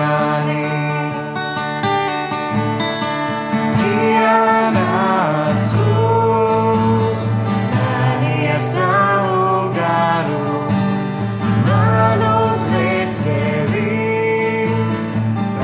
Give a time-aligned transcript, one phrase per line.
[0.00, 0.66] mani.
[3.90, 7.20] Ienāc uz
[7.76, 9.42] mani ar savu
[9.76, 10.48] garu,
[11.68, 12.34] manu
[12.64, 13.96] dvēseli,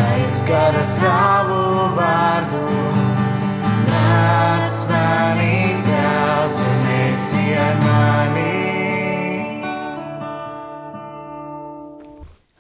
[0.06, 1.62] aizskara savu
[1.98, 2.64] vārdu.
[3.92, 5.56] Nāc manī,
[5.88, 8.54] tēvs, un esi ar mani.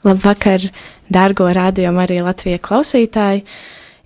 [0.06, 0.62] Labvakar,
[1.12, 3.44] dārgo rādījumu arī Latvijas klausītāji.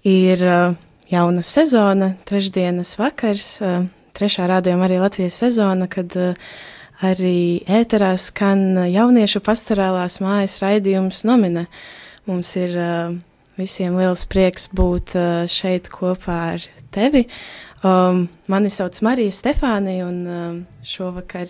[0.09, 0.77] Ir uh,
[1.12, 3.82] jauna sezona, trešdienas vakars, uh,
[4.16, 6.52] trešā rādījuma arī Latvijas sezona, kad uh,
[7.04, 11.66] arī ēterā skan jauniešu pastorālās mājas raidījums nomine.
[12.28, 12.74] Mums ir
[13.56, 15.15] visiem liels prieks būt
[15.51, 17.24] šeit kopā ar tevi.
[17.80, 21.48] Um, mani sauc Marija Stefānija, un šovakar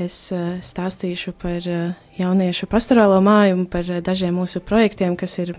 [0.00, 5.36] es uh, stāstīšu par uh, jauniešu pastorālo māju un par uh, dažiem mūsu projektiem, kas
[5.42, 5.52] ir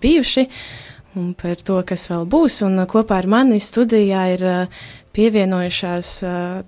[0.00, 0.46] bijuši,
[1.18, 2.60] un par to, kas vēl būs.
[2.66, 4.44] Un kopā ar mani studijā ir
[5.16, 6.10] pievienojušās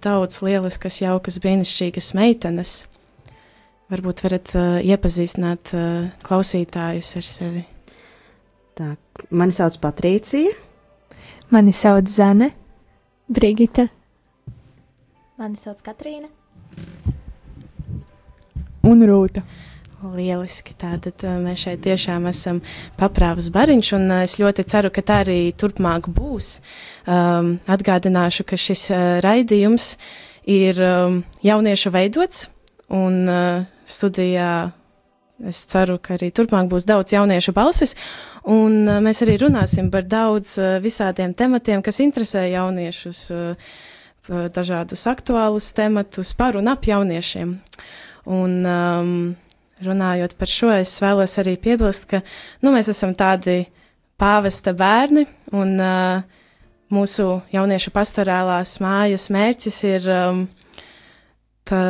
[0.03, 2.73] daudz lieliskas, jaukas, brīnišķīgas meitenes.
[3.91, 4.53] Varbūt varat
[4.87, 5.73] iepazīstināt
[6.27, 7.63] klausītājus ar sevi.
[8.79, 8.91] Tā,
[9.31, 10.53] mani sauc Patricija.
[11.51, 12.53] Mani sauc Zane,
[13.31, 13.89] Brigita,
[15.41, 16.29] Mani sauc Katrīna.
[18.87, 19.45] Un Rūta.
[20.01, 20.73] Lieliski.
[20.81, 22.63] Tātad mēs šeit tiešām esam
[22.97, 26.55] paprāvas bariņš, un es ļoti ceru, ka tā arī turpmāk būs.
[27.05, 29.93] Um, atgādināšu, ka šis uh, raidījums
[30.49, 32.49] ir um, jauniešu veidots,
[32.89, 34.71] un uh, studijā
[35.47, 37.97] es ceru, ka arī turpmāk būs daudz jauniešu balsis,
[38.49, 43.75] un uh, mēs arī runāsim par daudz uh, visādiem tematiem, kas interesē jauniešus, uh,
[44.31, 47.59] dažādus aktuālus tematus par un ap jauniešiem.
[48.31, 49.15] Un, um,
[49.85, 52.21] runājot par šo, es vēlos arī piebilst, ka
[52.63, 53.65] nu, mēs esam tādi
[54.21, 55.25] pāvesta bērni,
[55.57, 56.21] un uh,
[56.93, 60.45] mūsu jauniešu pastorālās mājas mērķis ir um,
[61.69, 61.81] tā,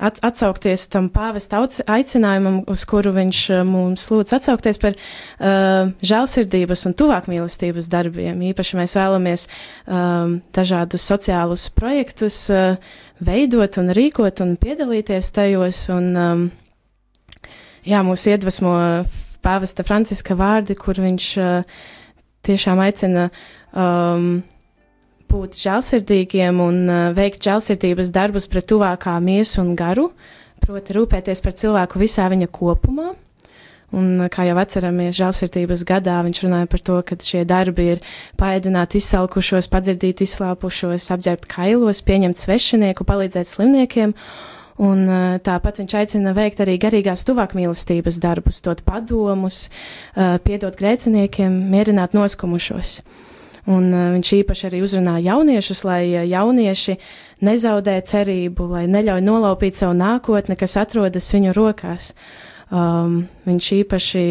[0.00, 6.86] at, atsaukties tam pāvesta aicinājumam, uz kuru viņš uh, mums lūdz atsaukties par uh, žēlsirdības
[6.88, 8.40] un tuvākmīlestības darbiem.
[8.50, 12.80] Īpaši mēs vēlamies um, dažādus sociālus projektus uh,
[13.20, 15.86] veidot un rīkot un piedalīties tajos.
[15.92, 16.46] Un, um,
[17.86, 18.74] jā, mūs iedvesmo
[19.44, 21.82] pāvesta Franciska vārdi, kur viņš uh,
[22.46, 23.28] tiešām aicina
[23.72, 24.40] um,
[25.30, 30.10] būt žēlsirdīgiem un uh, veikt žēlsirdības darbus pret tuvākā miesu un garu,
[30.60, 33.12] proti rūpēties par cilvēku visā viņa kopumā.
[33.96, 38.02] Un, uh, kā jau atceramies, žēlsirdības gadā viņš runāja par to, ka šie darbi ir
[38.40, 44.14] paēdināt izsalkušos, padzirdīt izslāpušos, apģērbt kailos, pieņemt svešinieku, palīdzēt slimniekiem.
[44.80, 49.66] Un uh, tāpat viņš aicina veikt arī garīgās tuvākmīlestības darbus, dot padomus,
[50.46, 53.00] piedot grēciniekiem, mierināt noskumušos.
[53.70, 56.96] Un uh, viņš īpaši arī uzrunā jauniešus, lai uh, jaunieši
[57.46, 62.12] nezaudē cerību, lai neļauj nolaupīt savu nākotni, kas atrodas viņu rokās.
[62.70, 64.24] Um, viņš īpaši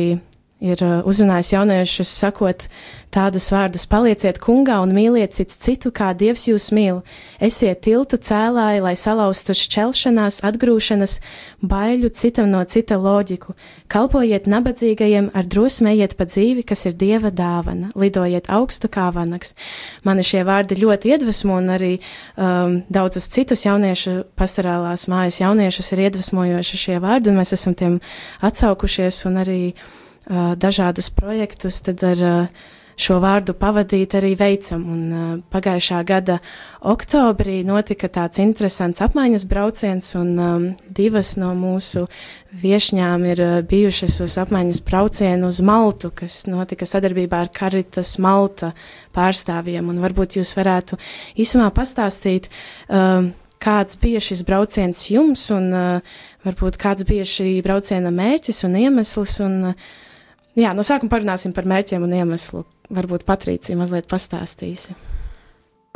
[0.59, 2.65] ir uh, uzrunājis jauniešus, sakot
[3.13, 7.01] tādus vārdus: palieciet kungā un mīliet cits citu, kā Dievs jūs mīl.
[7.41, 11.19] Esiet tiltu cēlāji, lai salauztu šķelšanās, atgrūšanas,
[11.63, 13.55] baiļu citam no cita loģiku.
[13.89, 19.55] Kalpojiet nabadzīgajiem, ar drosmējiet pa dzīvi, kas ir Dieva dāvana, lidojiet augstu kā vanaks.
[20.03, 26.05] Mani šie vārdi ļoti iedvesmo, un arī um, daudzus citus jauniešu pastorālās mājas jauniešus ir
[26.09, 27.97] iedvesmojoši šie vārdi, un mēs esam tiem
[28.45, 29.59] atsaukušies un arī
[30.29, 32.21] dažādus projektus tad ar
[32.99, 34.83] šo vārdu pavadīt arī veicam.
[34.91, 35.03] Un,
[35.51, 36.39] pagājušā gada
[36.85, 42.05] oktobrī notika tāds interesants apmaiņas brauciens, un um, divas no mūsu
[42.63, 48.73] viešņām ir bijušas uz apmaiņas braucienu uz Maltu, kas notika sadarbībā ar Karitas Malta
[49.15, 49.91] pārstāvjiem.
[49.93, 50.99] Un varbūt jūs varētu
[51.39, 52.51] īsumā pastāstīt,
[52.91, 53.31] um,
[53.63, 59.39] kāds bija šis brauciens jums, un uh, varbūt kāds bija šī brauciena mērķis un iemesls.
[59.45, 59.97] Un, uh,
[60.63, 62.65] jā, no sākuma parunāsim par mērķiem un iemeslu.
[62.93, 64.95] Varbūt Patricija mazliet pastāstīsi.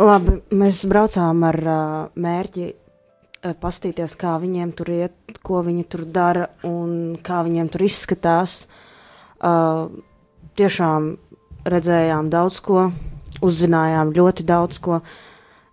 [0.02, 1.82] Labi, mēs braucām ar uh,
[2.18, 7.86] mērķi uh, pastīties, kā viņiem tur iet, ko viņi tur dara un kā viņiem tur
[7.86, 8.64] izskatās.
[9.44, 9.92] Uh,
[10.58, 11.14] tiešām
[11.70, 12.88] redzējām daudz ko,
[13.44, 15.00] uzzinājām ļoti daudz ko,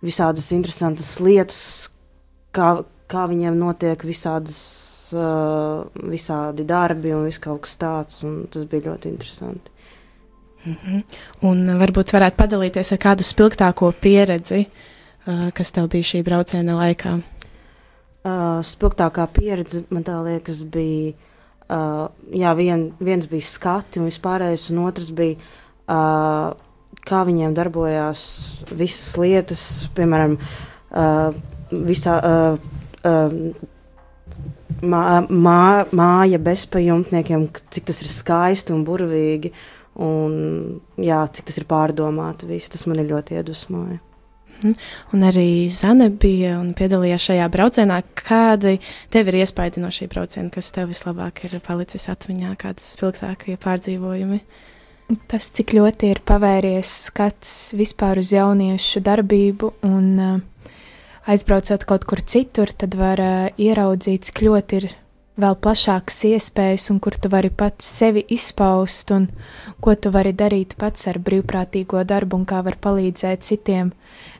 [0.05, 1.61] visādas interesantas lietas,
[2.55, 4.61] kā, kā viņiem notiek visādas,
[5.15, 9.71] uh, visādi darbi un viss kaut kas tāds, un tas bija ļoti interesanti.
[10.65, 11.03] Mm -hmm.
[11.41, 14.65] Un uh, varbūt varētu padalīties ar kādu spilgtāko pieredzi,
[15.27, 17.19] uh, kas tev bija šī brauciena laikā.
[18.21, 21.13] Uh, spilgtākā pieredze man tā liekas bija,
[21.69, 25.35] uh, jā, vien, viens bija skati un vispārējais, un otrs bija,
[25.89, 26.53] uh,
[27.07, 28.25] kā viņiem darbojās
[28.71, 30.37] visas lietas, piemēram,
[30.91, 31.33] uh,
[31.71, 32.59] visā, uh,
[33.03, 33.33] uh,
[34.81, 35.63] mā, mā,
[35.95, 39.53] māja bezpajumtniekiem, cik tas ir skaisti un burvīgi.
[40.01, 43.99] Un, jā, cik tas ir pārdomāti, viss tas man ļoti iedvesmoja.
[44.61, 44.73] Mhm.
[45.13, 48.01] Un arī Zane bija un piedalījās šajā braucienā.
[48.15, 48.77] Kādi
[49.09, 54.39] tev ir iespaidi no šī brauciena, kas tev vislabāk ir palicis atmiņā, kādas spilgtākie pārdzīvojumi?
[55.27, 60.37] Tas, cik ļoti ir pavēries skats vispār uz jauniešu darbību un uh,
[61.29, 64.87] aizbraucot kaut kur citur, tad var uh, ieraudzīt, cik ļoti ir
[65.41, 69.27] vēl plašākas iespējas, un kur tu vari pats sevi izpaust, un
[69.81, 73.93] ko tu vari darīt pats ar brīvprātīgo darbu, un kā var palīdzēt citiem,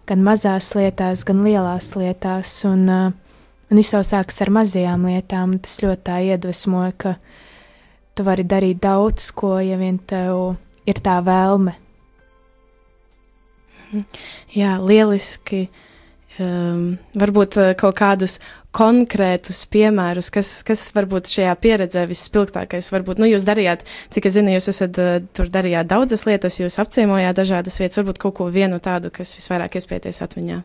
[0.10, 3.38] gan mazās lietās, gan lielās lietās, un, uh,
[3.70, 5.58] un viss jau sākas ar mazajām lietām.
[5.64, 7.16] Tas ļoti tā iedvesmo, ka
[8.16, 10.58] tu vari darīt daudz ko, ja vien tev
[10.90, 11.78] ir tā vēlme.
[14.56, 15.66] Jā, lieliski.
[16.42, 16.84] Um,
[17.20, 18.38] varbūt uh, kaut kādus
[18.74, 22.88] konkrētus piemērus, kas, kas varbūt šajā pieredzē visspilgtākais.
[22.94, 23.84] Varbūt, nu, jūs darījāt,
[24.16, 28.22] cik es zinu, jūs esat uh, tur darījāt daudzas lietas, jūs apciemojāt dažādas vietas, varbūt
[28.24, 30.62] kaut ko vienu tādu, kas visvairāk iespēties atmiņā.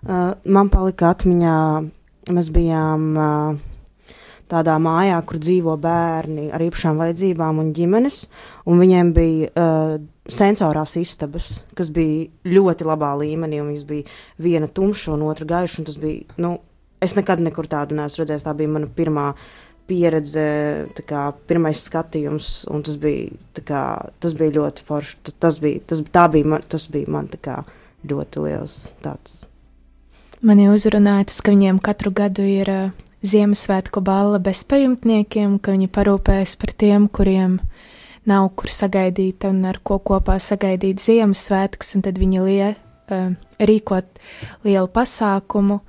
[0.00, 1.56] Uh, man palika atmiņā,
[2.34, 3.69] mēs bijām uh,
[4.50, 8.24] tādā mājā, kur dzīvo bērni ar īpašām vajadzībām un ģimenes,
[8.70, 9.94] un viņiem bija uh,
[10.30, 14.06] sensorās istabas, kas bija ļoti labā līmenī, un viņas bija
[14.42, 15.86] viena tumša un otra gaiša.
[15.88, 16.56] Tas bija, nu,
[17.02, 18.46] es nekad nekur tādu neesmu redzējis.
[18.46, 19.26] Tā bija mana pirmā
[19.90, 20.46] pieredze,
[21.08, 23.34] kā, pirmais skatījums, un tas bija,
[23.66, 23.84] kā,
[24.22, 25.20] tas bija ļoti forši.
[25.26, 27.62] Tas, tas, bija, tas, bija, man, tas bija man kā,
[28.06, 29.44] ļoti liels tāds.
[30.46, 36.54] Mani uzrunāja tas, ka viņiem katru gadu ir uh, Ziemassvētku balla bezpajumtniekiem, ka viņi parūpējas
[36.60, 37.58] par tiem, kuriem
[38.28, 44.22] nav kur sagaidīt un ar ko kopā sagaidīt Ziemassvētkus, un tad viņi lie, uh, rīkot
[44.64, 45.82] lielu pasākumu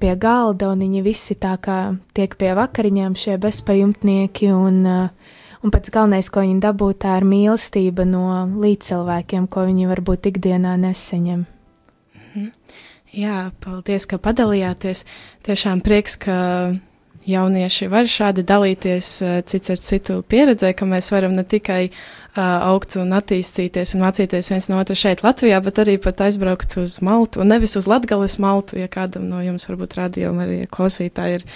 [0.00, 1.78] pie galda, un viņi visi tā kā
[2.16, 7.28] tiek pie vakariņām šie bezpajumtnieki, un, uh, un pats galvenais, ko viņi dabū, tā ir
[7.28, 8.24] mīlestība no
[8.64, 11.44] līdzcilvēkiem, ko viņi varbūt ikdienā neseņem.
[12.24, 12.50] Mhm.
[13.14, 15.04] Jā, paldies, ka padalījāties.
[15.46, 16.36] Tiešām prieks, ka
[17.28, 22.42] jaunieši var šādi dalīties uh, cits ar citu pieredzē, ka mēs varam ne tikai uh,
[22.68, 26.98] augt un attīstīties un mācīties viens no otra šeit Latvijā, bet arī pat aizbraukt uz
[27.04, 31.46] Maltu, un nevis uz Latgales Maltu, ja kādam no jums varbūt rādījumi arī klausītāji ir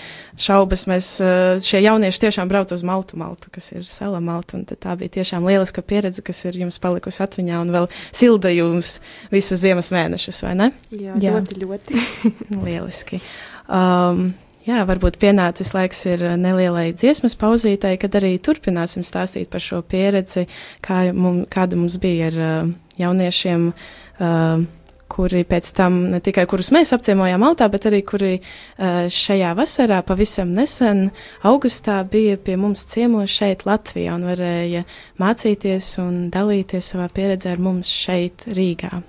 [0.40, 4.66] šaubas, mēs uh, šie jaunieši tiešām brauc uz Maltu, Maltu, kas ir sala Malta, un
[4.68, 8.98] tā bija tiešām lieliska pieredze, kas ir jums palikusi atmiņā un vēl silda jums
[9.34, 10.72] visus ziemas mēnešus, vai ne?
[10.90, 11.36] Jā, Jā.
[11.36, 12.04] ļoti, ļoti.
[12.66, 13.20] Lieliski.
[13.68, 14.30] Um,
[14.68, 19.78] Jā, varbūt pienācis laiks ir uh, nelielai dziesmas pauzītei, kad arī turpināsim stāstīt par šo
[19.80, 20.44] pieredzi,
[20.84, 24.66] kā mum, kāda mums bija ar uh, jauniešiem, uh,
[25.08, 28.34] kuri pēc tam ne tikai kurus mēs apciemojām Maltā, bet arī kuri
[28.76, 31.06] šajā vasarā pavisam nesen
[31.48, 34.84] augustā bija pie mums ciemos šeit Latvijā un varēja
[35.16, 39.00] mācīties un dalīties savā pieredzē ar mums šeit Rīgā.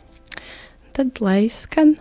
[0.96, 1.98] Tad lai skan!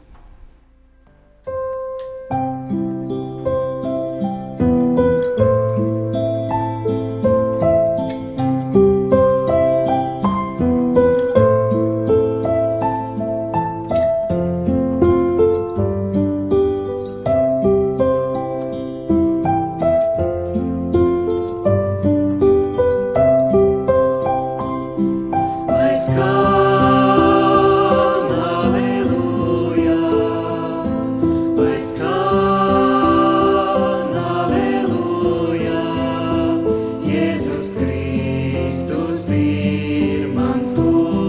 [40.77, 41.28] Lord's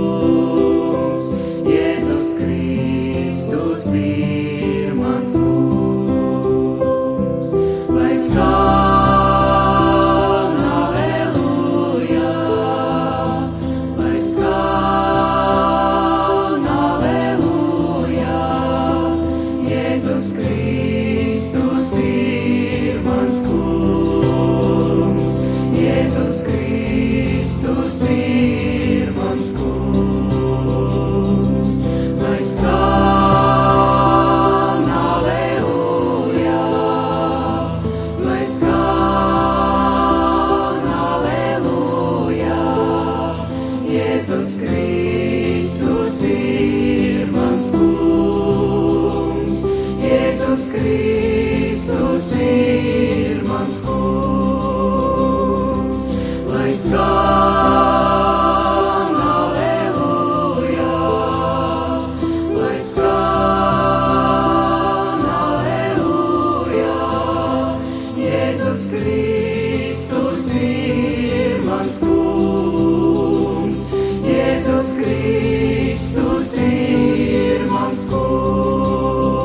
[75.00, 79.36] Kristus ir mans kungs.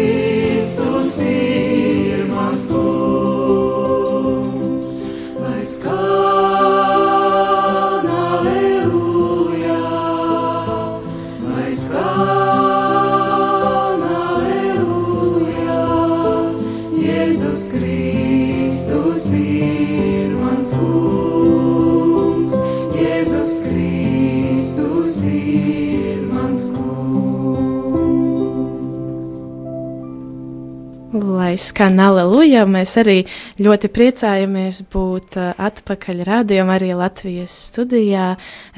[31.61, 33.17] skan aleluja, mēs arī
[33.61, 38.31] ļoti priecājamies būt uh, atpakaļ rādījumā, arī Latvijas studijā,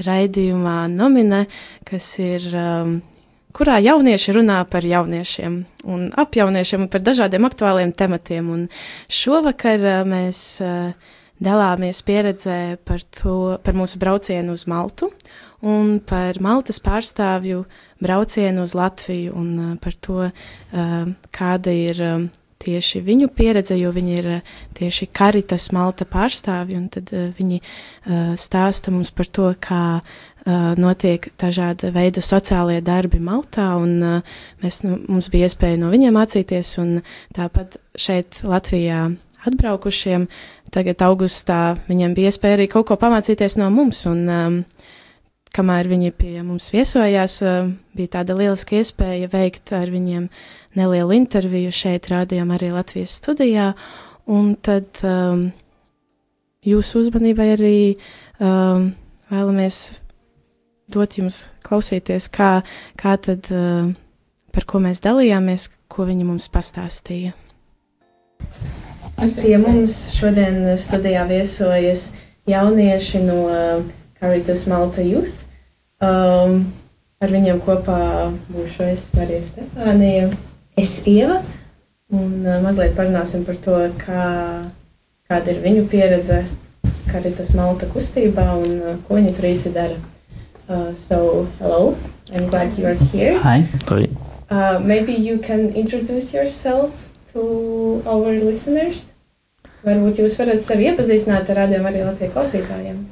[0.06, 1.46] raidījumā Nomine,
[1.88, 2.98] kas ir, um,
[3.56, 8.50] kurā jaunieši runā par jauniešiem un ap jauniešiem un par dažādiem aktuāliem tematiem.
[8.56, 8.66] Un
[9.08, 15.12] šovakar uh, mēs uh, dalāmies pieredzē par, to, par mūsu braucienu uz Maltu
[15.66, 17.64] un par Maltas pārstāvju
[18.04, 20.30] braucienu uz Latviju un par to,
[21.36, 22.28] kāda ir um,
[22.60, 27.62] tieši viņu pieredze, jo viņi ir uh, tieši Karitas Malta pārstāvji, un tad uh, viņi
[27.62, 30.02] uh, stāsta mums par to, kā
[30.80, 34.22] notiek dažāda veida sociālie darbi Maltā, un
[34.64, 37.02] mēs, nu, mums bija iespēja no viņiem mācīties, un
[37.36, 39.04] tāpat šeit Latvijā
[39.46, 40.26] atbraukušiem,
[40.74, 44.58] tagad augustā viņiem bija iespēja arī kaut ko pamācīties no mums, un um,
[45.56, 47.40] kamēr viņi pie mums viesojās,
[47.98, 50.28] bija tāda lieliska iespēja veikt ar viņiem
[50.78, 53.72] nelielu interviju šeit, rādījām arī Latvijas studijā,
[54.30, 55.50] un tad um,
[56.66, 58.92] jūsu uzmanībai arī um,
[59.32, 59.82] vēlamies
[60.90, 62.60] dot jums klausīties, kā,
[63.00, 63.92] kā tad, uh,
[64.54, 67.34] par ko mēs dalījāmies, ko viņi mums pastāstīja.
[69.20, 72.14] Pie mums šodien studijā viesojas
[72.50, 73.40] jaunieši no
[74.20, 75.46] Caritas Malta Youth.
[76.00, 76.62] Um,
[77.20, 78.00] ar viņiem kopā
[78.52, 80.30] būšu es Marija Stefānija,
[80.80, 81.42] es Ieva,
[82.16, 84.24] un uh, mazliet parunāsim par to, kā,
[85.28, 86.46] kāda ir viņu pieredze
[87.10, 90.00] Caritas Malta kustībā un uh, ko viņi tur īsti dara.
[90.70, 91.98] Uh, so, hello,
[92.32, 93.36] I'm glad you are here.
[93.44, 93.68] Hi.
[93.92, 94.08] Hi.
[94.50, 99.10] Uh, maybe you can introduce yourself to our listeners.
[99.84, 103.08] Varbūt jūs varat sevi iepazīstināt ar rādījumu arī Latvijas klausītājiem.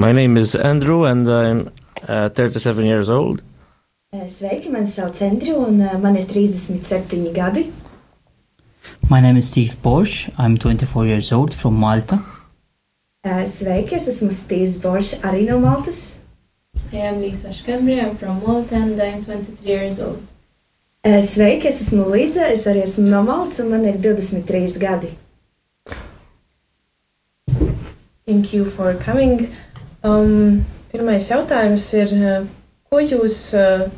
[0.00, 1.70] My name is Andrew, and I'm
[2.08, 3.42] uh, 37 years old.
[4.14, 7.70] Sveiki, mani sauc Andriu, un uh, man ir 37 gadi.
[9.10, 10.30] My name is Steve Borsch.
[10.38, 12.18] I'm 24 years old from Malta.
[13.22, 16.16] Uh, Sveiki, es esmu Stīvs Boršs, arī no Maltas.
[16.94, 20.22] I am Lisa Škembri, I'm from Malta and I'm 23 years old.
[21.04, 25.12] Uh, Sveiki, es esmu Līza, es arī esmu no Maltas, un man ir 23 gadi.
[28.24, 29.50] Thank you for coming.
[30.02, 32.46] Um, pirmais jautājums ir, uh,
[32.88, 33.88] ko jūs uh,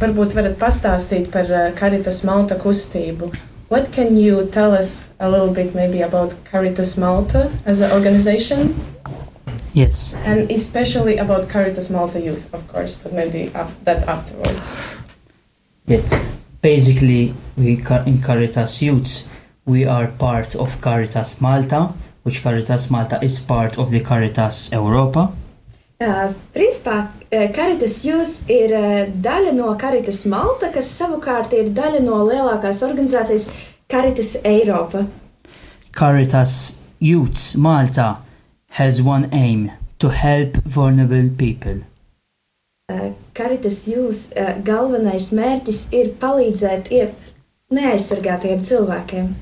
[0.00, 3.30] varbūt varat pastāstīt par uh, Caritas Malta kustību?
[3.68, 8.74] What can you tell us a little bit maybe about Caritas Malta as an organization?
[9.74, 10.16] Yes.
[10.24, 14.76] And especially about Caritas Malta Youth, of course, but maybe af- that afterwards.
[15.86, 16.18] Yes.
[16.62, 19.28] Basically, we in Caritas Youth,
[19.66, 25.32] we are part of Caritas Malta, which Caritas Malta is part of the Caritas Europa.
[26.00, 32.04] Uh, principā, uh, Caritas Jūs ir uh, daļa no Caritas Malta, kas savukārt ir daļa
[32.04, 33.48] no lielākās organizācijas
[33.90, 35.08] Caritas Eiropa.
[35.90, 38.18] Caritas Youths Malta
[38.78, 41.82] has one aim to help vulnerable people.
[42.88, 47.18] Uh, Caritas Jūs uh, galvenais mērķis ir palīdzēt iet
[47.74, 49.32] neaizsargātiem cilvēkiem.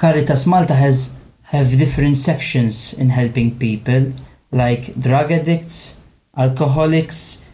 [0.00, 1.12] Caritas Malta has
[1.52, 4.12] have different sections in helping people
[4.50, 5.96] like drug addicts,
[6.36, 7.44] alcoholics,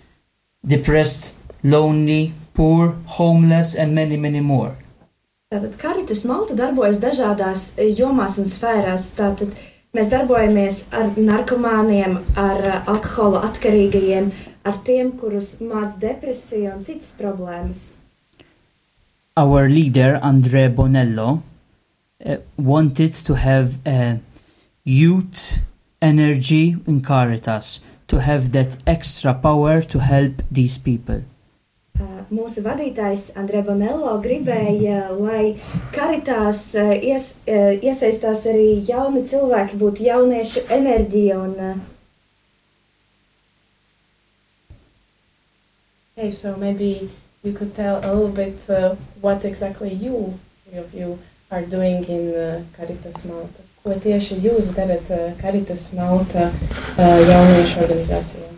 [0.65, 4.77] depressed, lonely, poor, homeless and many many more.
[5.51, 7.63] Tātad Karitas Malta darbojas dažādās
[7.99, 9.11] jomās un sfērās.
[9.19, 9.55] Tātad
[9.97, 14.31] mēs darbojamies ar narkomāniem, ar alkohola atkarīgajiem,
[14.69, 17.87] ar tiem, kurus māc depresija un citas problēmas.
[19.39, 21.39] Our leader, Andre Bonello,
[22.57, 24.21] wanted to have a
[24.85, 25.61] youth
[26.01, 31.23] energy in Caritas, to have that extra power to help these people.
[31.99, 35.59] Uh, Mūsu vadītājs Andrē Bonello gribēja, lai
[35.95, 41.79] karitās uh, ies, uh, iesaistās arī jauni cilvēki, būtu jauniešu enerģija un uh,
[46.19, 47.11] Hey, so maybe
[47.45, 50.35] you could tell a little bit uh, what exactly you,
[50.65, 51.19] three of you,
[51.51, 53.63] are doing in uh, Caritas Malta.
[53.83, 58.49] Ko tieši jūs darat uh, Caritas Malta uh, jauniešu organizācijā?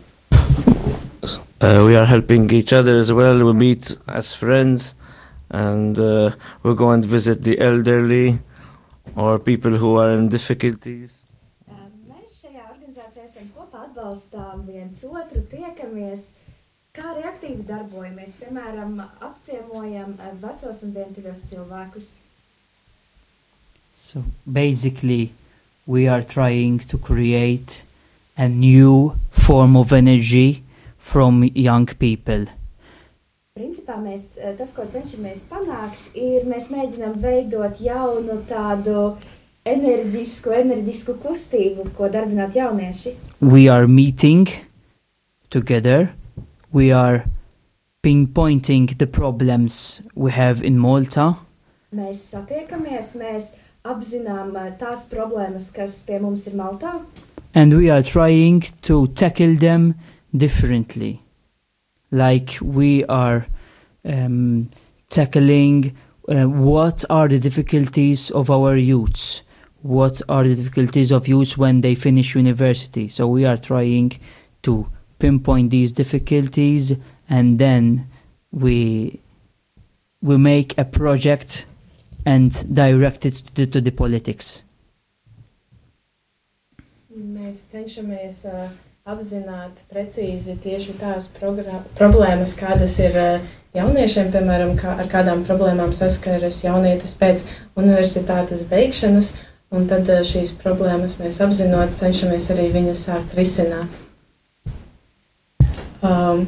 [1.61, 3.45] Uh, we are helping each other as well.
[3.45, 4.95] We meet as friends,
[5.49, 6.31] and uh,
[6.63, 8.39] we go and visit the elderly
[9.15, 11.23] or people who are in difficulties.
[11.69, 16.33] Uh, Mēs šajā organizācijā esam kopā atbalstām viens otru, tiekamies,
[16.91, 18.35] kā arī aktīvi darbojamies.
[18.41, 22.11] Piemēram, apciemojam uh, vecos un vientiļos cilvēkus.
[23.93, 25.31] So basically,
[25.85, 27.83] we are trying to create
[28.37, 30.63] a new form of energy
[30.97, 32.45] from young people.
[33.57, 39.17] Principā mēs, uh, tas, ko cenšamies panākt, ir mēs mēģinām veidot jaunu tādu
[39.67, 43.17] enerģisku, enerģisku kustību, ko darbināt jaunieši.
[43.41, 44.47] We are meeting
[45.49, 46.13] together,
[46.71, 47.25] we are
[48.01, 51.35] pinpointing the problems we have in Malta.
[51.91, 53.51] Mēs satiekamies, mēs
[53.83, 56.99] apzinām uh, tās problēmas, kas pie mums ir Maltā,
[57.53, 59.95] and we are trying to tackle them
[60.35, 61.21] differently.
[62.11, 63.47] Like we are
[64.05, 64.69] um,
[65.09, 65.95] tackling
[66.29, 69.41] uh, what are the difficulties of our youths?
[69.81, 73.07] What are the difficulties of youths when they finish university?
[73.07, 74.19] So we are trying
[74.63, 74.87] to
[75.19, 76.93] pinpoint these difficulties
[77.29, 78.07] and then
[78.51, 79.19] we
[80.21, 81.65] we make a project
[82.25, 84.63] and direct it to, to the politics
[87.11, 88.69] Mēs cenšamies uh,
[89.03, 95.91] apzināt precīzi tieši tās progra- problēmas, kādas ir uh, jauniešiem, piemēram, kā, ar kādām problēmām
[95.91, 97.43] saskaras jaunietis pēc
[97.75, 99.33] universitātes beigšanas,
[99.75, 103.99] un tad uh, šīs problēmas mēs apzinot, cenšamies arī viņas sākt risināt.
[106.01, 106.47] Um,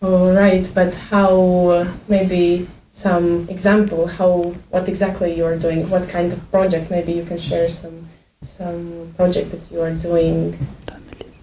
[0.00, 6.08] all right, but how uh, maybe some example how what exactly you are doing, what
[6.08, 6.90] kind of project?
[6.90, 8.08] Maybe you can share some
[8.40, 10.54] some project that you are doing.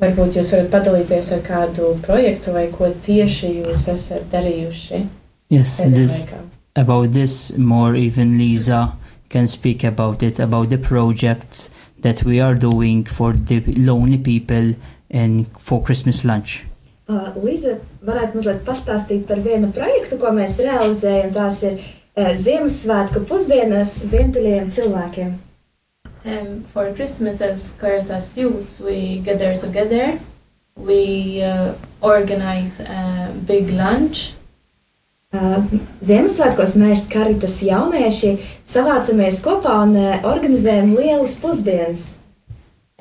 [0.02, 5.04] Varbūt jūs varat padalīties ar kādu projektu vai ko tieši jūs esat darījuši.
[5.52, 6.40] yes pēdējā this laikā.
[6.76, 8.96] about this more even Lisa
[9.30, 14.74] can speak about it about the projects that we are doing for the lonely people
[15.10, 16.66] and for Christmas lunch.
[17.08, 21.32] Uh, Līza varētu mazliet pastāstīt par vienu projektu, ko mēs realizējam.
[21.36, 25.38] Tās ir uh, Ziemassvētku pusdienas vientuļiem cilvēkiem.
[26.24, 30.20] Um, for Christmas, as Caritas youths, we gather together.
[30.76, 34.36] We uh, organize a big lunch.
[35.34, 35.64] Uh,
[36.04, 38.34] Ziemassvētkos mēs, karitas jaunieši,
[38.68, 42.02] savācamies kopā un uh, organizējam lielas pusdienas.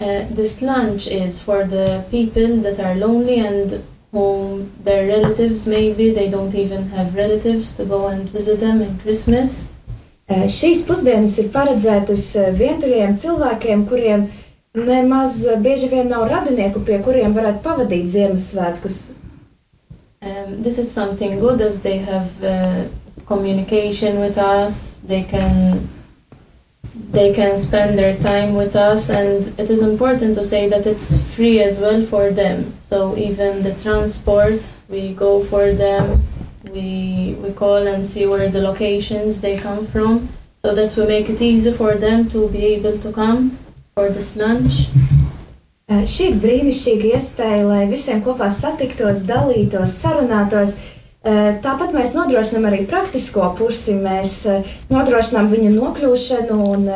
[0.00, 6.10] Uh, this lunch is for the people that are lonely and whom their relatives maybe
[6.10, 9.70] they don't even have relatives to go and visit them in Christmas.
[10.30, 14.28] Šīs pusdienas ir paredzētas vientuļiem cilvēkiem, kuriem
[14.78, 19.00] nemaz bieži vien nav radinieku, pie kuriem varētu pavadīt Ziemassvētkus.
[20.22, 22.84] Um, this is something good as they have uh,
[23.26, 25.00] communication with us.
[25.06, 25.88] They can
[26.94, 31.34] they can spend their time with us, and it is important to say that it's
[31.34, 32.74] free as well for them.
[32.80, 36.22] So even the transport, we go for them.
[36.64, 40.28] We we call and see where the locations they come from,
[40.62, 43.58] so that we make it easy for them to be able to come
[43.94, 44.88] for this lunch.
[45.90, 50.76] Šī ir brīnišķīga iespēja, lai visiem kopā satiktos, dalītos, sarunātos.
[51.20, 53.92] Tāpat mēs nodrošinām arī praktisko pusi.
[54.00, 54.46] Mēs
[54.88, 56.88] nodrošinām viņu nokļūšanu un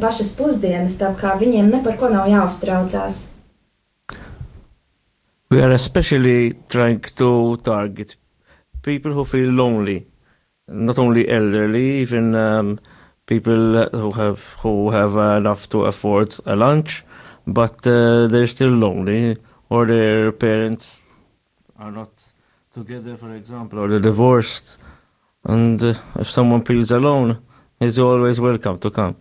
[0.00, 3.28] pašas pusdienas, tā kā viņiem ne par ko nav jāuztraucās.
[5.50, 8.16] We are especially trying to target
[8.82, 10.06] people who feel lonely,
[10.68, 12.78] not only elderly, even um,
[13.26, 17.04] people who have who have enough to afford a lunch,
[17.46, 19.36] but uh, they're still lonely,
[19.68, 21.02] or their parents
[21.78, 22.10] are not
[22.74, 24.78] together, for example, or they're divorced,
[25.44, 27.38] And uh, if someone feels alone,
[27.78, 29.16] he's always welcome to come.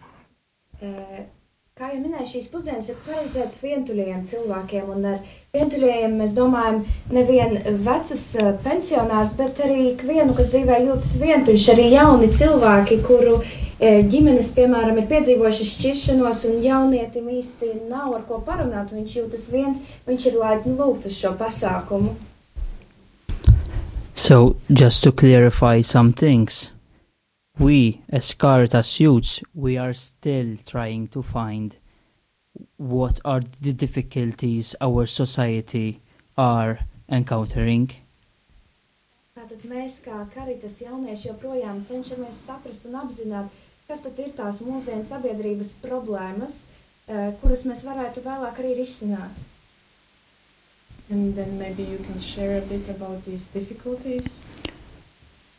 [0.82, 1.26] Eh,
[1.74, 7.58] Kā jau minēju, šīs pusdienas ir paredzētas vientuļajiem cilvēkiem, un ar vientuļajiem mēs domājam nevien
[7.84, 14.04] vecus eh, pensionārus, bet arī ikvienu, kas dzīvē jūtas vientuļš, arī jauni cilvēki, kuru eh,
[14.06, 19.50] ģimenes, piemēram, ir piedzīvojuši šķiršanos, un jaunietim īsti nav ar ko parunāt, un viņš jūtas
[19.52, 22.14] viens, viņš ir laipni lūgts uz šo pasākumu.
[24.16, 26.70] So, just to clarify some things,
[27.58, 31.76] we as Caritas youths, we are still trying to find
[32.78, 36.00] what are the difficulties our society
[36.38, 37.90] are encountering.
[39.34, 43.50] Tātad mēs, kā karitas jaunieši, joprojām cenšamies saprast un apzināt,
[43.88, 46.68] kas tad ir tās mūsdienu sabiedrības problēmas,
[47.08, 49.42] eh, kuras mēs varētu vēlāk arī risināt.
[51.14, 54.42] And then maybe you can share a bit about these difficulties.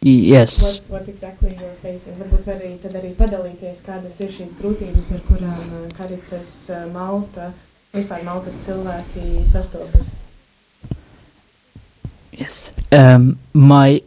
[0.00, 0.80] Yes.
[0.80, 2.16] What, what exactly you're facing?
[2.18, 6.82] Varbūt var arī, tad arī padalīties, kādas ir šīs grūtības, ar kurām uh, Karitas uh,
[6.90, 7.52] Malta,
[7.94, 10.16] vispār Maltas cilvēki sastopas.
[12.34, 12.74] Yes.
[12.90, 14.02] Um, my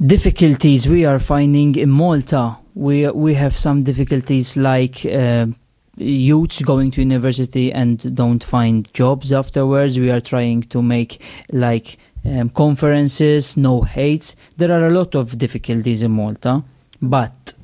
[0.00, 5.46] difficulties we are finding in Malta, we we have some difficulties like uh,
[5.96, 9.98] youths going to university and don't find jobs afterwards.
[9.98, 11.20] We are trying to make
[11.52, 14.36] like um, conferences, no hates.
[14.56, 16.62] There are a lot of difficulties in Malta,
[17.00, 17.54] but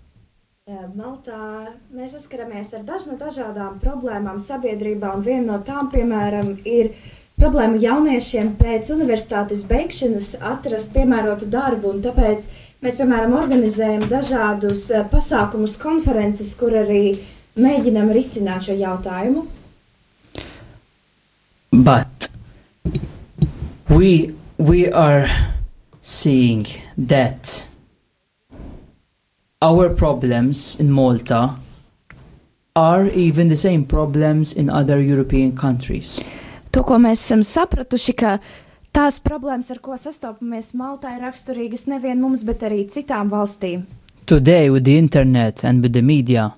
[0.69, 6.91] Maltā mēs saskaramies ar dažna, dažādām problēmām sabiedrībā, un viena no tām, piemēram, ir
[7.41, 12.51] problēma jauniešiem pēc universitātes beigšanas atrast piemērotu darbu, un tāpēc
[12.85, 17.17] mēs, piemēram, organizējam dažādus eh, pasākumus, konferences, kur arī
[17.59, 19.47] mēģinam risināt šo jautājumu.
[21.73, 22.29] but
[23.89, 25.29] we we are
[26.03, 26.67] seeing
[26.97, 27.67] that
[29.63, 31.57] our problems in Malta
[32.75, 36.21] are even the same problems in other European countries.
[36.73, 38.37] To, ko mēs esam sapratuši, ka
[38.95, 43.87] tās problēmas, ar ko sastopamies Maltā, ir raksturīgas nevien mums, bet arī citām valstīm.
[44.27, 46.53] Today, with the internet and with the media,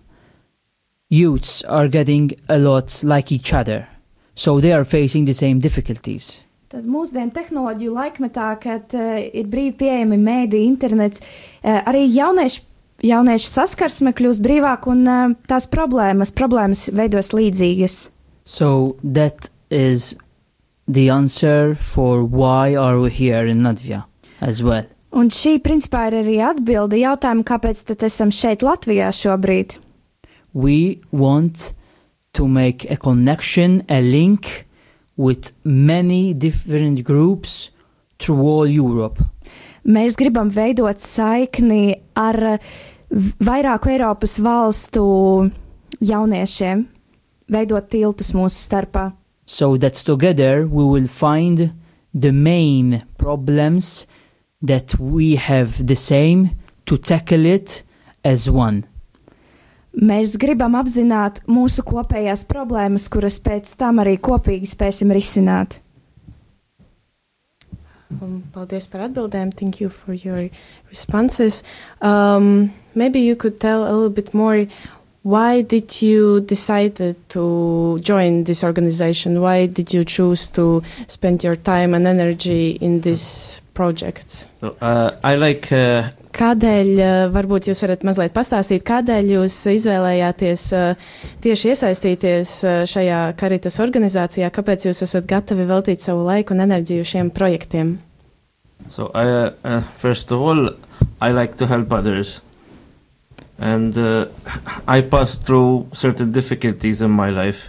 [1.11, 3.89] youths are getting a lot like each other,
[4.35, 6.41] so they are facing the same difficulties.
[6.71, 12.63] Tad mūsdienu tehnoloģiju laikmetā, kad uh, ir brīvi pieejami mēdī, internets, uh, arī jaunieši,
[13.11, 17.99] jauniešu saskarsme kļūst brīvāk un uh, tās problēmas, problēmas veidos līdzīgas.
[18.47, 20.15] So that is
[20.87, 24.05] the answer for why are we here in Latvia
[24.41, 24.87] as well.
[25.11, 29.81] Un šī, principā, ir arī atbilde jautājumu, kāpēc tad esam šeit Latvijā šobrīd.
[30.53, 31.73] We want
[32.33, 34.67] to make a connection, a link
[35.17, 37.71] with many different groups
[38.19, 39.23] through all Europe.
[39.85, 42.59] Mēs gribam veidot saikni ar
[43.11, 45.05] vairāku Eiropas valstu
[46.05, 46.85] jauniešiem,
[47.51, 49.11] veidot tiltus mūsu starpā.
[49.47, 51.73] So that together we will find
[52.15, 54.07] the main problems
[54.63, 56.51] that we have the same
[56.87, 57.83] to tackle it
[58.25, 58.85] as one.
[60.01, 65.77] Mēs gribam apzināt mūsu kopējās problēmas, kuras pēc tam arī kopīgi spēsim risināt.
[68.11, 69.53] Um, paldies par atbildēm.
[69.53, 70.49] Thank you for your
[70.89, 71.63] responses.
[72.01, 74.67] Um, maybe you could tell a little bit more.
[75.23, 79.43] Why did you decide to join this organization?
[79.43, 84.45] Why did you choose to spend your time and energy in this project?
[84.61, 90.67] So, uh, I like uh, Kādēļ, uh, varbūt jūs varat mazliet pastāstīt, kādēļ jūs izvēlējāties
[90.79, 91.09] uh,
[91.43, 97.09] tieši iesaistīties uh, šajā karitas organizācijā, kāpēc jūs esat gatavi veltīt savu laiku un enerģiju
[97.13, 97.97] šiem projektiem?
[98.89, 100.71] So, I, uh, uh, first of all,
[101.21, 102.41] I like to help others.
[103.59, 104.27] And uh,
[104.87, 107.69] I passed through certain difficulties in my life.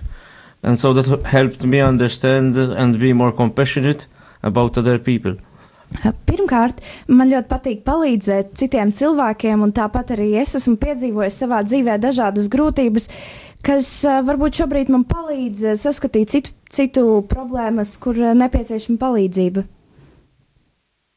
[0.63, 4.05] And so that helped me understand and be more compassionate
[4.43, 5.37] about other people.
[5.99, 6.79] Pirmkārt,
[7.11, 12.47] man ļoti patīk palīdzēt citiem cilvēkiem, un tāpat arī es esmu piedzīvojis savā dzīvē dažādas
[12.51, 13.09] grūtības,
[13.65, 19.65] kas uh, varbūt šobrīd man palīdz uh, saskatīt citu, citu problēmas, kur uh, nepieciešama palīdzība.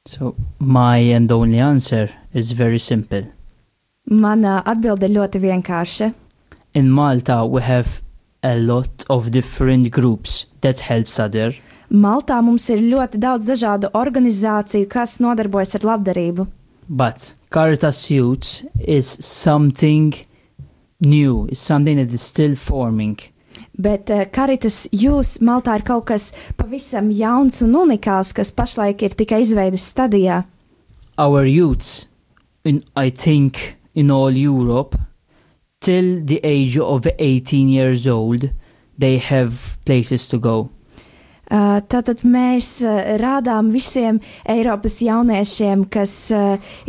[0.07, 3.25] So my and only answer is very simple.
[4.11, 6.11] Mana atbilde ļoti vienkārša.
[6.75, 8.03] In Malta we have
[8.43, 11.55] a lot of different groups that helps other.
[11.95, 16.47] Maltā mums ir ļoti daudz dažādu organizāciju, kas nodarbojas ar labdarību.
[16.89, 20.15] But Caritas Youth is something
[21.01, 23.21] new, is something that is still forming.
[23.79, 29.15] Bet uh, Karitas jūs Maltā ir kaut kas pavisam jauns un unikāls, kas pašlaik ir
[29.15, 30.43] tikai izveidas stadijā.
[31.17, 32.09] Our youths
[32.65, 34.99] in I think in all Europe
[35.81, 38.51] till the age of 18 years old
[38.99, 40.71] they have places to go.
[41.55, 42.81] Tātad mēs
[43.21, 44.19] rādām visiem
[44.51, 46.15] Eiropas jauniešiem, kas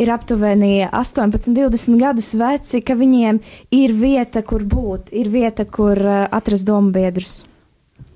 [0.02, 3.42] ir aptuveni 18, 20 gadus veci, ka viņiem
[3.78, 7.44] ir vieta, kur būt, ir vieta, kur atrast domu biedrus.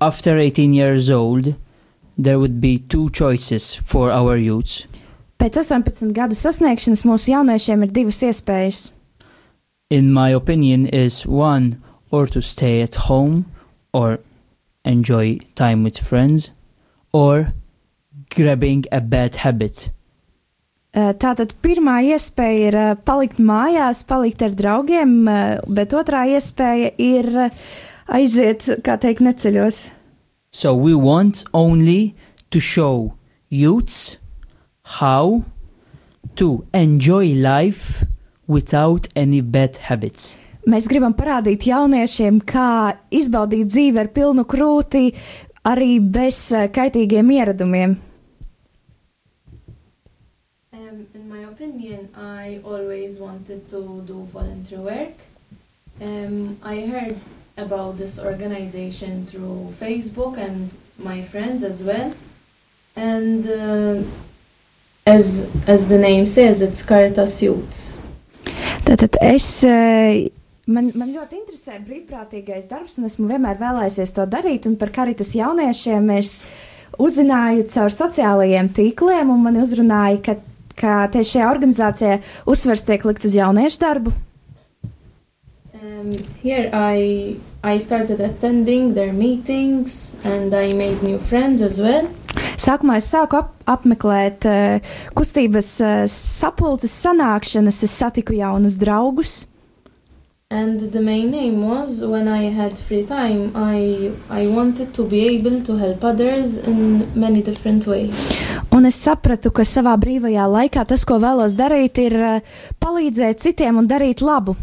[0.00, 1.54] After 18 years old,
[2.18, 4.88] there would be two choices for our youths.
[5.38, 8.80] Pēc 18 gadu sasniegšanas mūsu jauniešiem ir divas iespējas.
[9.90, 11.78] In my opinion, is one
[12.10, 13.46] or to stay at home
[13.92, 14.18] or
[14.84, 16.52] enjoy time with friends,
[17.12, 17.52] or
[18.30, 19.90] grabbing a bad habit.
[20.90, 26.90] Uh, Tātad pirmā iespēja ir uh, palikt mājās, palikt ar draugiem, uh, bet otrā iespēja
[26.98, 27.30] ir
[28.10, 29.84] aiziet, kā teikt, neceļos.
[30.50, 32.16] So we want only
[32.50, 33.14] to show
[33.50, 34.18] youths
[34.98, 35.44] how
[36.34, 38.04] to enjoy life
[38.48, 40.36] without any bad habits.
[40.68, 45.06] Mēs gribam parādīt jauniešiem, kā izbaudīt dzīvi ar pilnu krūti,
[45.64, 47.96] arī bez uh, kaitīgiem ieradumiem.
[50.72, 55.16] Um, in my opinion, I always wanted to do volunteer work.
[56.00, 57.16] Um, I heard
[57.56, 62.12] about this organization through Facebook and my friends as well.
[62.96, 64.02] And uh,
[65.06, 68.02] as as the name says, it's Caritas Youths.
[68.84, 69.64] Tātad es.
[70.68, 74.68] Man, man ļoti interesē brīvprātīgais darbs, un esmu vienmēr vēlējies to darīt.
[74.78, 76.34] Par karitas jauniešiem es
[77.00, 80.36] uzzināju caur sociālajiem tīkliem, un man uzrunāja, ka,
[80.76, 82.18] ka tieši šajā organizācijā
[82.50, 84.12] uzsvers tiek likts uz jauniešu darbu.
[85.80, 92.08] Um, here I I started attending their meetings and I made new friends as well.
[92.60, 99.42] Sākumā es sāku ap, apmeklēt uh, kustības uh, sapulces sanākšanas, es satiku jaunus draugus.
[100.52, 105.20] And the main aim was when I had free time, I I wanted to be
[105.36, 108.34] able to help others in many different ways.
[108.74, 112.40] Un es sapratu, ka savā brīvajā laikā tas, ko vēlos darīt, ir uh,
[112.82, 114.56] palīdzēt citiem un darīt labu.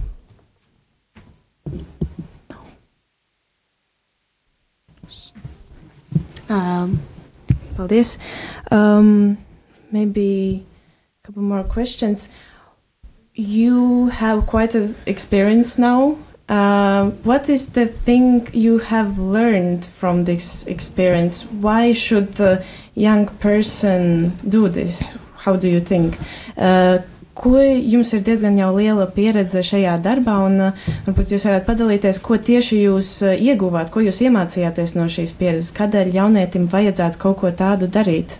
[6.49, 6.99] Um,
[7.79, 8.17] paldies.
[8.71, 9.37] Um,
[9.91, 10.65] maybe
[11.23, 12.27] a couple more questions.
[13.37, 16.17] You have quite an experience now.
[16.49, 21.45] Uh, what is the thing you have learned from this experience?
[21.45, 22.63] Why should a
[22.95, 25.19] young person do this?
[25.35, 26.17] How do you think?
[26.57, 26.97] Uh,
[27.35, 32.21] ko jums ir diezgan jau liela pieredze šajā darbā, un uh, varbūt jūs varētu padalīties,
[32.25, 37.37] ko tieši jūs uh, ieguvāt, ko jūs iemācījāties no šīs pieredzes, kādēļ jaunietim vajadzētu kaut
[37.43, 38.39] ko tādu darīt?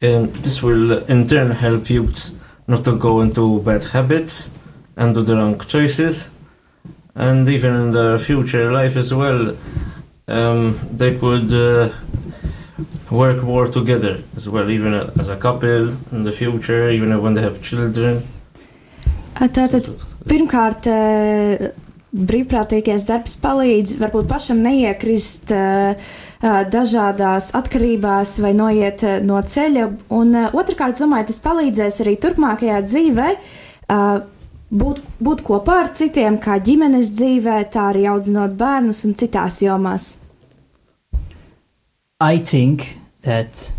[0.00, 2.30] And this will uh, in turn help youths
[2.66, 4.50] not to go into bad habits
[4.96, 6.30] and do the wrong choices.
[7.14, 9.56] And even in their future life as well,
[10.26, 11.90] um, they could uh,
[13.10, 17.34] work more together as well, even uh, as a couple in the future, even when
[17.34, 18.22] they have children.
[19.34, 19.88] Tātad,
[20.30, 21.72] pirmkārt, eh,
[22.14, 25.98] brīvprātīgais darbs palīdz varbūt pašam neiekrist eh,
[26.44, 29.88] dažādās atkarībās vai noiet no ceļa.
[30.12, 33.28] Un otrkārt, domāju, tas palīdzēs arī turpmākajā dzīvē
[34.74, 40.18] būt, būt kopā ar citiem, kā ģimenes dzīvē, tā arī audzinot bērnus un citās jomās.
[42.20, 43.72] I think that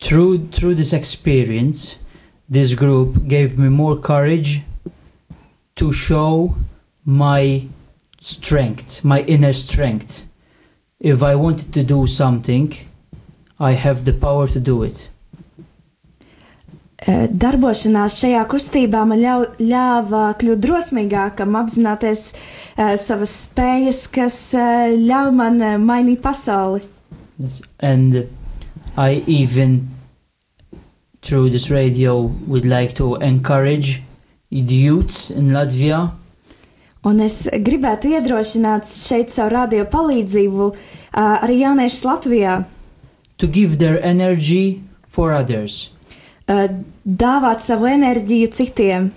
[0.00, 1.96] through through this experience,
[2.48, 4.62] this group gave me more courage
[5.76, 6.54] to show
[7.04, 7.68] my
[8.20, 10.27] strength, my inner strength.
[11.00, 12.74] If I wanted to do something,
[13.60, 15.10] I have the power to do it.
[17.06, 25.30] Darbošanās šajā kustībā man ļau, ļāva kļūt drosmīgākam, apzināties uh, savas spējas, kas uh, ļauj
[25.38, 26.82] man uh, mainīt pasauli.
[27.38, 27.62] Yes.
[27.78, 28.26] And
[28.96, 29.94] I even
[31.22, 34.02] through this radio would like to encourage
[34.50, 36.10] the youths in Latvia
[37.06, 40.74] Un es gribētu iedrošināt šeit savu radio palīdzību uh,
[41.14, 42.64] arī jauniešus Latvijā,
[43.38, 45.90] to give their energy for others.
[46.48, 46.68] uh,
[47.04, 49.10] dāvāt savu enerģiju citiem.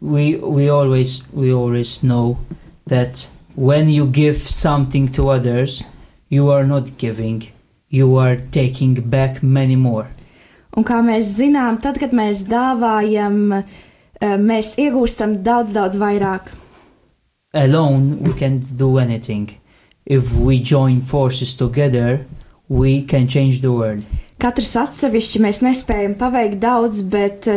[0.00, 2.38] we we always we always know
[2.86, 5.82] that when you give something to others
[6.28, 7.42] you are not giving
[7.90, 10.06] you are taking back many more
[10.76, 16.52] Un kā mēs zinām, tad, kad mēs dāvājam, uh, mēs iegūstam daudz, daudz vairāk.
[17.54, 19.50] Alone we can't do anything
[20.06, 22.24] if we join forces together
[22.68, 24.04] we can change the world
[24.38, 27.56] Katrs atsevišķi mēs nespējam paveikt daudz, bet uh,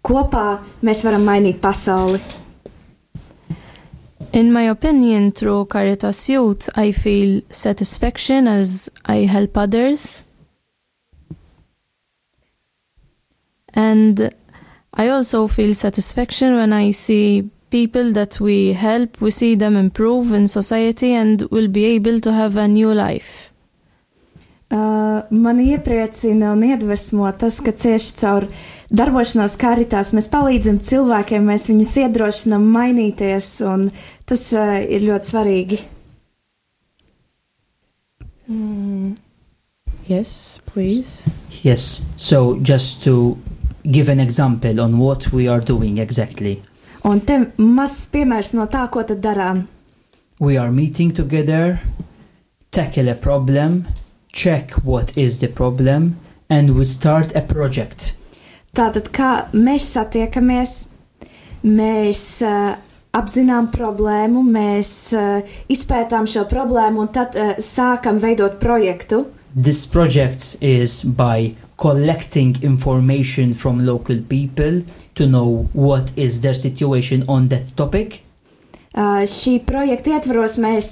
[0.00, 2.22] kopā mēs varam mainīt pasauli.
[4.32, 10.24] In my opinion, through Caritas Youth, I feel satisfaction as I help others.
[13.74, 14.30] And
[14.94, 20.32] I also feel satisfaction when I see people that we help, we see them improve
[20.32, 23.50] in society and will be able to have a new life.
[24.70, 28.46] Uh, man iepriecina un iedvesmo tas, ka cieši caur
[28.94, 33.88] darbošanos karitās mēs palīdzam cilvēkiem, mēs viņus iedrošinām mainīties, un
[34.26, 35.80] tas uh, ir ļoti svarīgi.
[38.48, 39.16] Mm.
[40.06, 41.24] Yes, please.
[41.62, 43.38] Yes, so just to
[43.90, 46.60] give an example on what we are doing exactly.
[47.04, 49.66] Un te mazs piemērs no tā, ko tad darām.
[50.40, 51.80] We are meeting together,
[52.72, 53.84] tackle a problem,
[54.32, 56.16] check what is the problem,
[56.48, 58.14] and we start a project.
[58.74, 60.72] Tātad, kā mēs satiekamies,
[61.62, 62.72] mēs uh,
[63.14, 69.26] apzinām problēmu, mēs uh, izpētām šo problēmu un tad uh, sākam veidot projektu.
[69.54, 74.82] This project is by collecting information from local people
[75.14, 78.22] to know what is their situation on that topic.
[78.94, 80.88] Uh, šī projekta ietvaros mēs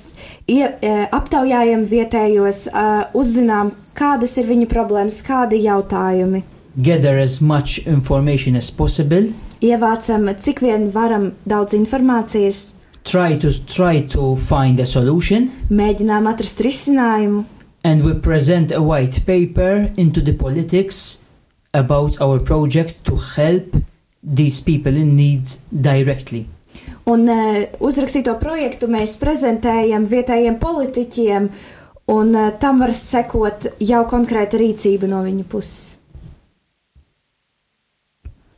[0.50, 6.42] ie, uh, aptaujājam vietējos, uh, uzzinām, kādas ir viņu problēmas, kādi jautājumi.
[6.74, 9.30] Gather as much information as possible.
[9.62, 16.60] Ievācam, cik vien varam daudz informācijas, Try to try to find a solution, mēģinām atrast
[16.62, 17.42] risinājumu,
[17.82, 21.24] and we present a white paper into the politics
[21.74, 23.74] about our project to help
[24.22, 26.46] these people in need directly.
[27.04, 31.48] un uh, uzrakstīto projektu mēs prezentējam vietējiem politiķiem,
[32.12, 35.98] un uh, tam var sekot jau konkrēta rīcība no viņu puses.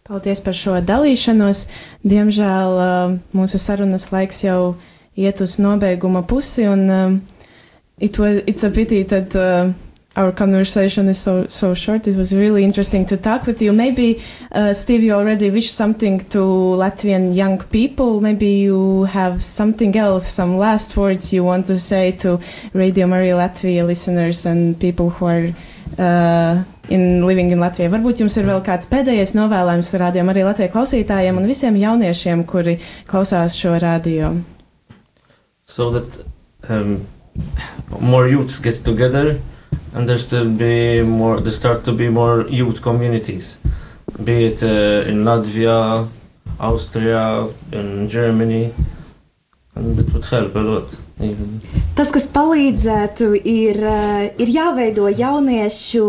[0.05, 1.63] Paldies par šo dalīšanos.
[2.05, 4.75] Diemžēl uh, mūsu sarunas laiks jau
[5.17, 7.17] iet uz nobeiguma pusi, un um,
[7.97, 9.73] it was, it's a pity that uh,
[10.17, 12.07] our conversation is so, so short.
[12.07, 13.73] It was really interesting to talk with you.
[13.73, 14.23] Maybe,
[14.53, 18.21] uh, Steve, you already wish something to Latvian young people.
[18.21, 22.41] Maybe you have something else, some last words you want to say to
[22.73, 25.55] Radio Maria Latvia listeners and people who are
[25.99, 27.91] uh, in living in Latvijā.
[27.91, 32.79] Varbūt jums ir vēl kāds pēdējais novēlējums rādījumam arī Latvijas klausītājiem un visiem jauniešiem, kuri
[33.09, 34.35] klausās šo radio.
[35.67, 36.25] so that
[36.69, 37.07] um,
[38.01, 39.41] more youths get together
[39.95, 43.59] and there still be more there start to be more youth communities
[44.23, 46.09] be it uh, in Latvia
[46.61, 48.73] Austria in Germany
[49.75, 50.89] and it would help a lot
[51.21, 51.61] even
[51.95, 56.07] Tas, kas palīdzētu, ir, eh, ir jāveido jauniešu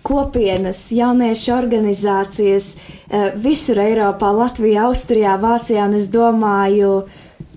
[0.00, 5.84] kopienas, jauniešu organizācijas eh, visur Eiropā, Latvijā, Austrijā, Vācijā.
[5.94, 7.02] Es domāju,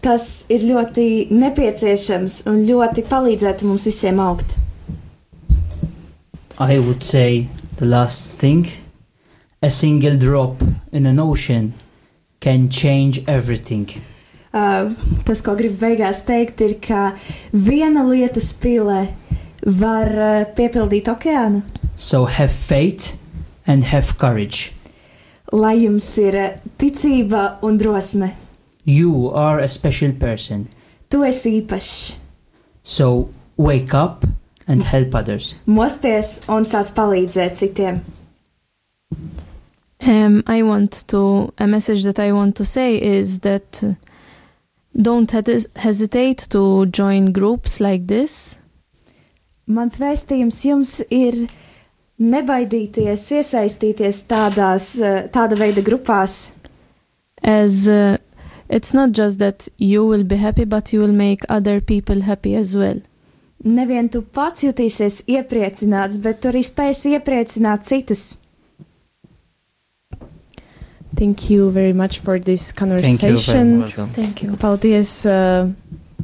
[0.04, 4.61] tas ir ļoti nepieciešams un ļoti palīdzētu mums visiem augt.
[6.62, 7.48] I would say
[7.78, 8.68] the last thing
[9.64, 11.74] a single drop in an ocean
[12.40, 13.88] can change everything.
[14.54, 14.92] Uh,
[15.26, 17.14] tas, ko gribu beigās teikt, ir, ka
[17.54, 19.14] viena lietas pile
[19.64, 21.62] var uh, piepildīt okeānu.
[21.96, 23.18] So have faith
[23.66, 24.74] and have courage.
[25.54, 28.34] Lai jums ir uh, ticība un drosme,
[28.84, 30.68] You are a special person.
[31.10, 32.16] tu esi īpašs.
[32.84, 34.26] So wake up
[34.72, 35.54] and help others.
[35.68, 38.02] Mosties un sāc palīdzēt citiem.
[40.02, 43.94] Um, I want to, a message that I want to say is that uh,
[45.00, 48.58] don't hes- hesitate to join groups like this.
[49.68, 51.46] Mans vēstījums jums ir
[52.22, 56.52] nebaidīties, iesaistīties tādās, eh, tāda veida grupās,
[57.42, 58.18] as uh,
[58.70, 62.56] it's not just that you will be happy, but you will make other people happy
[62.56, 63.02] as well.
[63.62, 68.32] Nevien tu pats jutīsies iepriecināts, bet tu arī spēsi iepriecināt citus.
[71.16, 73.78] Thank you very much for this thank you conversation.
[73.80, 74.56] much welcome Thank you.
[74.58, 75.70] Paldies uh,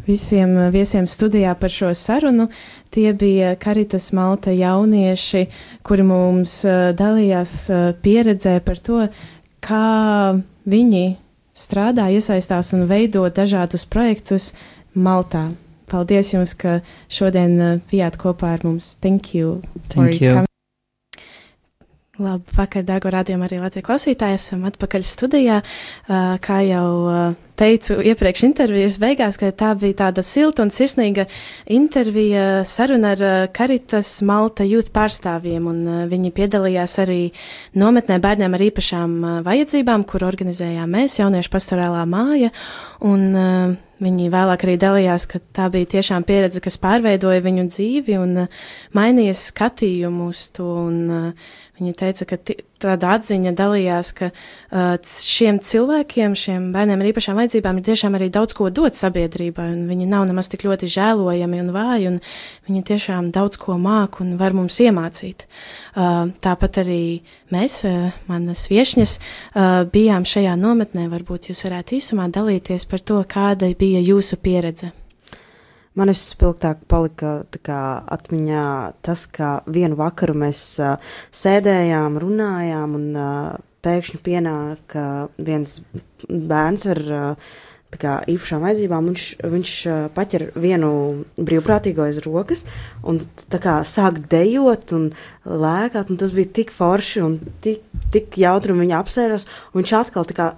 [0.08, 2.48] visiem uh, viesiem studijā par šo sarunu.
[2.90, 5.46] Tie bija Karitas Malta jaunieši,
[5.86, 9.04] kuri mums uh, dalījās uh, pieredzē par to,
[9.62, 11.06] kā viņi
[11.54, 14.54] strādā, iesaistās un veido dažādus projektus
[14.96, 15.52] Maltā.
[15.88, 18.96] Paldies jums, ka šodien uh, bijāt kopā ar mums.
[19.02, 19.62] Thank you.
[19.94, 20.34] Thank you.
[20.36, 20.46] coming.
[22.18, 24.40] Labu vakar, dārgo rādījumu arī Latvijas klausītāji.
[24.40, 25.62] Esam atpakaļ studijā.
[26.08, 31.28] Uh, Kā jau uh, teicu iepriekš intervijas beigās, ka tā bija tāda silta un sirsnīga
[31.74, 33.24] intervija saruna ar
[33.56, 37.20] Karitas Malta jūtu pārstāvjiem, un viņi piedalījās arī
[37.78, 42.54] nometnē bērniem ar īpašām vajadzībām, kur organizējām mēs, jauniešu pastorālā māja,
[43.06, 48.44] un Viņi vēlāk arī dalījās, ka tā bija tiešām pieredze, kas pārveidoja viņu dzīvi un
[48.94, 50.68] mainīja skatījumu uz to.
[50.86, 51.34] Un,
[51.78, 52.38] Viņa teica, ka
[52.82, 58.30] tāda atziņa dalījās, ka uh, šiem cilvēkiem, šiem bērniem ar īpašām vajadzībām, ir tiešām arī
[58.34, 62.22] daudz ko dot sabiedrībai, un viņi nav nemaz tik ļoti žēlojami un vāji, un
[62.70, 65.48] viņi tiešām daudz ko māk un var mums iemācīt.
[65.96, 67.02] Uh, tāpat arī
[67.54, 71.10] mēs, uh, manas viešņas, uh, bijām šajā nometnē.
[71.12, 74.94] Varbūt jūs varētu īsumā dalīties par to, kāda bija jūsu pieredze.
[75.98, 77.82] Man vispilgtāk palika kā,
[78.14, 78.66] atmiņā
[79.06, 85.80] tas, ka vienu vakaru mēs uh, sēdējām, runājām, un uh, pēkšņi pienāk uh, viens
[86.28, 87.56] bērns ar uh,
[87.96, 89.08] kā, īpašām vajadzībām.
[89.12, 89.72] Viņš, viņš
[90.16, 90.90] paķer vienu
[91.40, 92.66] brīvprātīgo aiz rokas
[93.08, 95.10] un kā, sāk dejot un
[95.46, 96.12] lēkāt.
[96.12, 99.48] Un tas bija tik forši un tik, tik jautri, un viņa apsēras.
[99.78, 100.50] Viņš atkal tā, kā,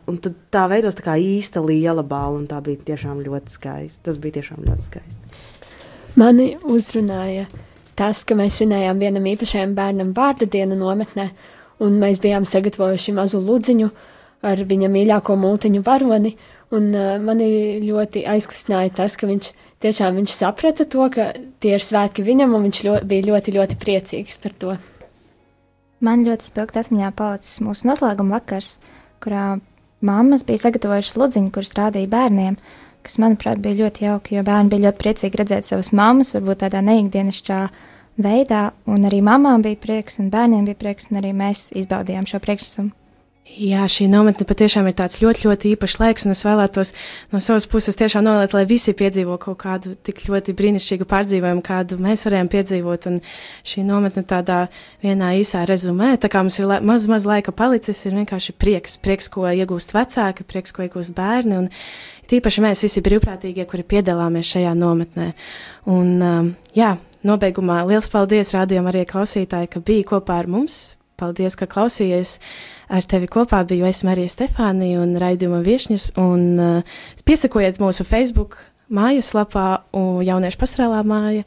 [0.54, 4.04] tā veidos tā kā īsta liela balva, un tā bija tiešām ļoti skaisti.
[4.10, 5.40] Tas bija tiešām ļoti skaisti.
[6.20, 7.46] Mani uzrunāja
[8.00, 11.30] tas, ka mēs svinējām vienam īpašajam bērnam vārda dienu nometnē,
[11.84, 13.90] un mēs bijām sagatavojuši mazu ludziņu
[14.46, 16.34] ar viņa mīļāko mūtiņu varoni.
[16.76, 17.50] Un uh, mani
[17.82, 19.50] ļoti aizkustināja tas, ka viņš
[19.82, 21.32] tiešām viņš saprata to, ka
[21.64, 24.76] tie ir svētki viņam, un viņš ļo, bija ļoti, ļoti priecīgs par to.
[26.06, 28.78] Man ļoti spilgti atmiņā palicis mūsu noslēguma vakars,
[29.24, 29.58] kurā
[30.06, 32.60] mammas bija sagatavojušas ludziņu, kuras rādīja bērniem,
[33.04, 36.84] kas, manuprāt, bija ļoti jauki, jo bērni bija ļoti priecīgi redzēt savas mammas, varbūt tādā
[36.86, 37.60] neikdienišķā
[38.24, 42.40] veidā, un arī mamām bija prieks, un bērniem bija prieks, un arī mēs izbaudījām šo
[42.44, 42.99] priekšnesumu.
[43.50, 46.92] Jā, šī nometne patiešām ir tāds ļoti, ļoti īpašs laiks, un es vēlētos
[47.32, 51.98] no savas puses tiešām novēlēt, lai visi piedzīvo kaut kādu tik ļoti brīnišķīgu pārdzīvojumu, kādu
[52.00, 53.08] mēs varējām piedzīvot.
[53.10, 53.18] Un
[53.66, 54.60] šī nometne tādā
[55.02, 59.32] vienā īsā rezumē, tā kā mums ir maz, maz laika palicis, ir vienkārši prieks, prieks,
[59.34, 61.58] ko iegūst vecāki, prieks, ko iegūst bērni.
[61.64, 61.72] Un
[62.30, 65.32] tīpaši mēs visi brīvprātīgie, kuri piedalāmies šajā nometnē.
[65.90, 66.94] Un, um, jā,
[67.26, 70.80] nobeigumā liels paldies rādījumam arī klausītāji, ka bija kopā ar mums.
[71.20, 72.38] Paldies, ka klausījies!
[72.90, 76.98] Ar tevi kopā biju es Marija Stefānija un raidījuma viešņas, un uh,
[77.28, 78.58] piesakojiet mūsu Facebook
[78.90, 79.68] mājaslapā
[80.26, 81.46] Jauniešu pasarēlā māja,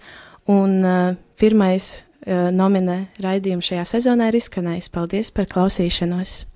[0.52, 1.02] un uh,
[1.40, 4.92] pirmais uh, nominē raidījums šajā sezonā ir izskanējis.
[4.94, 6.51] Paldies par klausīšanos!